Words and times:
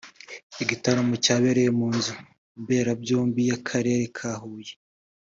igitaramo 0.63 1.15
cyabereye 1.25 1.69
mu 1.79 1.87
nzu 1.95 2.13
mberabyombi 2.61 3.39
y’akarere 3.49 4.03
ka 4.17 4.31
Huye 4.41 4.73